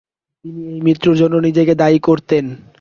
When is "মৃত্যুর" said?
0.81-1.15